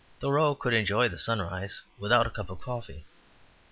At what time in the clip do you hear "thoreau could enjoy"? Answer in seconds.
0.19-1.09